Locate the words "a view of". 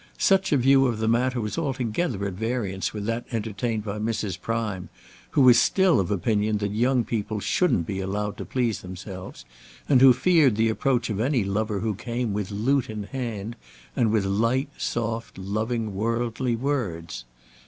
0.51-0.97